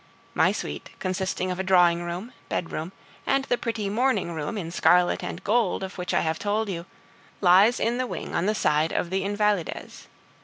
[0.33, 2.91] My suite, consisting of a drawing room, bedroom,
[3.27, 6.87] and the pretty morning room in scarlet and gold, of which I have told you,
[7.39, 10.07] lies in the wing on the side of the Invalides.